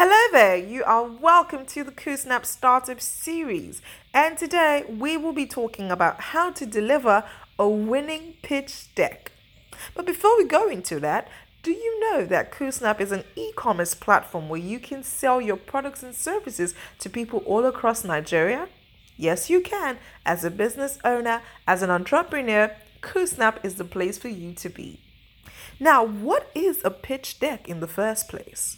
[0.00, 3.82] Hello there, you are welcome to the KuSnap Startup Series.
[4.14, 7.24] And today we will be talking about how to deliver
[7.58, 9.32] a winning pitch deck.
[9.96, 11.26] But before we go into that,
[11.64, 15.56] do you know that KuSnap is an e commerce platform where you can sell your
[15.56, 18.68] products and services to people all across Nigeria?
[19.16, 19.98] Yes, you can.
[20.24, 22.70] As a business owner, as an entrepreneur,
[23.02, 25.00] KuSnap is the place for you to be.
[25.80, 28.76] Now, what is a pitch deck in the first place?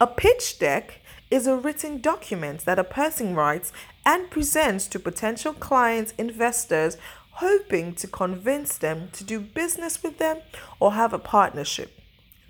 [0.00, 3.72] A pitch deck is a written document that a person writes
[4.04, 6.96] and presents to potential clients, investors,
[7.34, 10.38] hoping to convince them to do business with them
[10.80, 11.92] or have a partnership.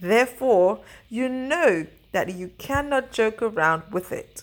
[0.01, 0.81] Therefore,
[1.11, 4.43] you know that you cannot joke around with it.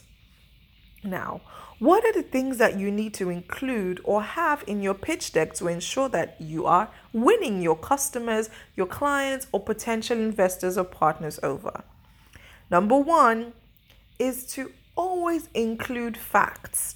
[1.04, 1.42] Now,
[1.80, 5.54] what are the things that you need to include or have in your pitch deck
[5.56, 11.40] to ensure that you are winning your customers, your clients, or potential investors or partners
[11.42, 11.84] over?
[12.71, 13.52] Number one
[14.17, 16.95] is to always include facts.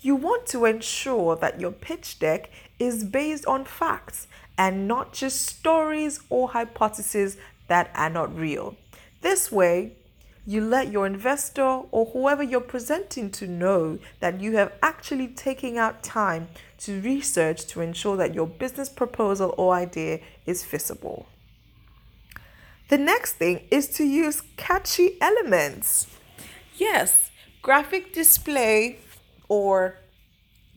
[0.00, 4.26] You want to ensure that your pitch deck is based on facts
[4.58, 7.36] and not just stories or hypotheses
[7.68, 8.76] that are not real.
[9.20, 9.92] This way,
[10.44, 15.76] you let your investor or whoever you're presenting to know that you have actually taken
[15.76, 16.48] out time
[16.78, 21.28] to research to ensure that your business proposal or idea is feasible.
[22.92, 26.08] The next thing is to use catchy elements.
[26.76, 27.30] Yes,
[27.62, 28.98] graphic display
[29.48, 29.96] or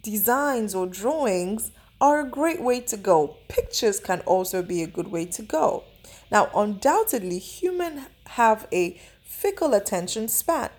[0.02, 3.36] designs or drawings are a great way to go.
[3.50, 5.84] Pictures can also be a good way to go.
[6.32, 10.70] Now, undoubtedly, humans have a fickle attention span.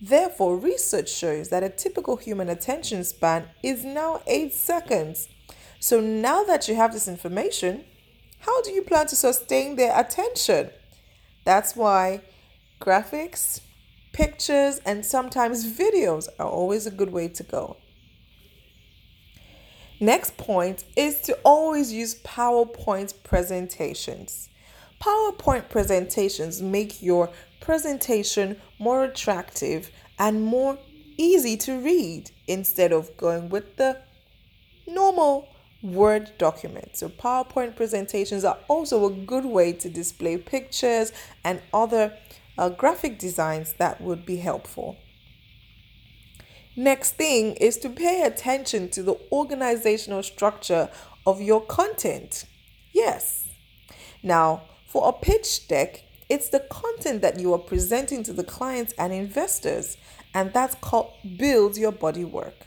[0.00, 5.28] Therefore, research shows that a typical human attention span is now 8 seconds.
[5.80, 7.84] So, now that you have this information,
[8.38, 10.70] how do you plan to sustain their attention?
[11.44, 12.22] That's why
[12.80, 13.60] graphics,
[14.12, 17.76] pictures, and sometimes videos are always a good way to go.
[20.00, 24.48] Next point is to always use PowerPoint presentations.
[25.00, 27.30] PowerPoint presentations make your
[27.60, 30.78] presentation more attractive and more
[31.16, 34.00] easy to read instead of going with the
[34.86, 35.48] normal
[35.84, 36.96] Word document.
[36.96, 41.12] So, PowerPoint presentations are also a good way to display pictures
[41.44, 42.16] and other
[42.56, 44.96] uh, graphic designs that would be helpful.
[46.74, 50.88] Next thing is to pay attention to the organizational structure
[51.26, 52.46] of your content.
[52.92, 53.46] Yes.
[54.22, 58.94] Now, for a pitch deck, it's the content that you are presenting to the clients
[58.98, 59.98] and investors,
[60.32, 62.66] and that's called builds your body work.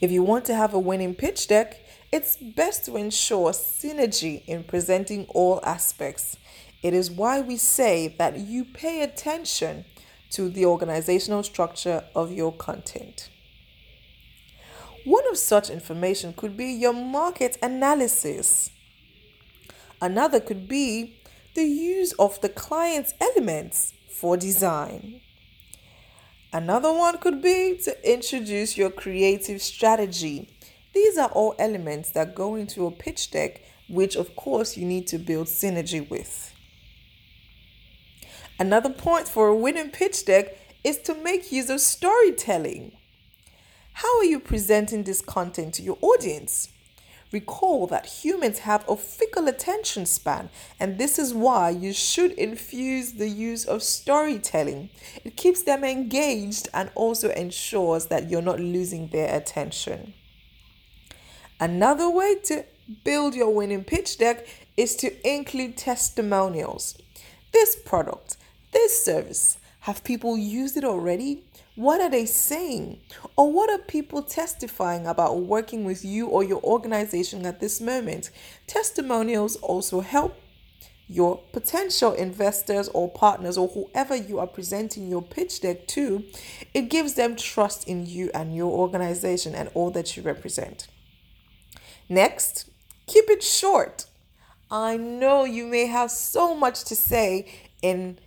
[0.00, 4.64] If you want to have a winning pitch deck, it's best to ensure synergy in
[4.64, 6.38] presenting all aspects.
[6.82, 9.84] It is why we say that you pay attention
[10.30, 13.28] to the organizational structure of your content.
[15.04, 18.70] One of such information could be your market analysis.
[20.00, 21.20] Another could be
[21.54, 25.20] the use of the client's elements for design.
[26.52, 30.50] Another one could be to introduce your creative strategy.
[30.92, 35.06] These are all elements that go into a pitch deck, which of course you need
[35.08, 36.52] to build synergy with.
[38.58, 42.92] Another point for a winning pitch deck is to make use of storytelling.
[43.92, 46.68] How are you presenting this content to your audience?
[47.32, 53.12] Recall that humans have a fickle attention span, and this is why you should infuse
[53.12, 54.90] the use of storytelling.
[55.24, 60.14] It keeps them engaged and also ensures that you're not losing their attention.
[61.60, 62.64] Another way to
[63.04, 67.00] build your winning pitch deck is to include testimonials.
[67.52, 68.38] This product,
[68.72, 71.44] this service, have people used it already?
[71.76, 73.00] What are they saying?
[73.36, 78.30] Or what are people testifying about working with you or your organization at this moment?
[78.66, 80.36] Testimonials also help
[81.10, 86.24] your potential investors or partners or whoever you are presenting your pitch deck to.
[86.72, 90.86] It gives them trust in you and your organization and all that you represent.
[92.08, 92.70] Next,
[93.06, 94.06] keep it short.
[94.70, 97.52] I know you may have so much to say
[97.82, 98.18] in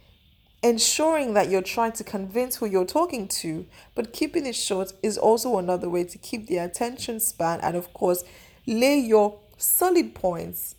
[0.64, 5.18] ensuring that you're trying to convince who you're talking to, but keeping it short is
[5.18, 8.24] also another way to keep the attention span and, of course,
[8.66, 10.76] lay your solid points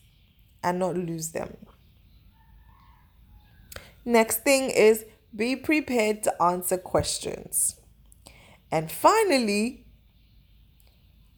[0.63, 1.57] and not lose them.
[4.07, 5.05] Next thing is
[5.37, 7.79] be prepared to answer questions.
[8.73, 9.87] And finally,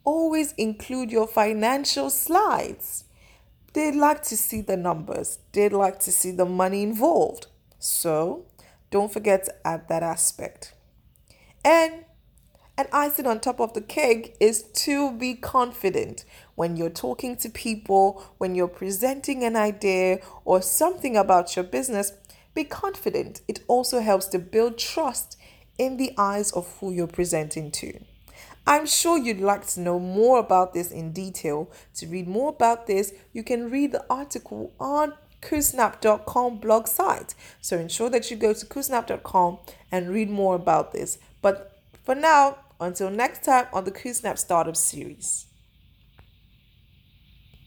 [0.04, 3.04] always include your financial slides.
[3.72, 7.48] They'd like to see the numbers, they'd like to see the money involved.
[7.86, 8.46] So
[8.90, 10.74] don't forget to add that aspect.
[11.64, 12.04] And
[12.76, 16.24] an icing on top of the cake is to be confident
[16.56, 22.12] when you're talking to people, when you're presenting an idea or something about your business.
[22.54, 23.40] Be confident.
[23.46, 25.38] It also helps to build trust
[25.78, 28.00] in the eyes of who you're presenting to.
[28.66, 31.70] I'm sure you'd like to know more about this in detail.
[31.94, 35.12] To read more about this, you can read the article on
[35.42, 37.34] koosnap.com blog site.
[37.60, 39.58] So ensure that you go to koosnap.com
[39.92, 41.18] and read more about this.
[41.42, 45.46] But for now, until next time on the Koosnap Startup series.